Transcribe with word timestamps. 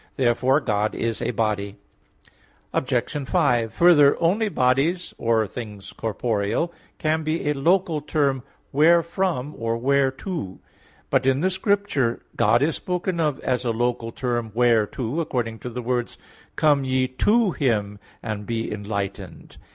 3:13). 0.15 0.15
Therefore 0.15 0.59
God 0.59 0.95
is 0.95 1.21
a 1.21 1.29
body. 1.29 1.75
Obj. 2.73 3.29
5: 3.29 3.71
Further, 3.71 4.17
only 4.19 4.49
bodies 4.49 5.13
or 5.19 5.45
things 5.45 5.93
corporeal 5.93 6.73
can 6.97 7.21
be 7.21 7.47
a 7.47 7.53
local 7.53 8.01
term 8.01 8.41
wherefrom 8.73 9.53
or 9.55 9.77
whereto. 9.77 10.57
But 11.11 11.27
in 11.27 11.41
the 11.41 11.51
Scriptures 11.51 12.19
God 12.35 12.63
is 12.63 12.77
spoken 12.77 13.19
of 13.19 13.39
as 13.41 13.63
a 13.63 13.69
local 13.69 14.11
term 14.11 14.49
whereto, 14.55 15.19
according 15.19 15.59
to 15.59 15.69
the 15.69 15.83
words, 15.83 16.17
"Come 16.55 16.83
ye 16.83 17.07
to 17.07 17.51
Him 17.51 17.99
and 18.23 18.47
be 18.47 18.73
enlightened" 18.73 19.49
(Ps. 19.49 19.57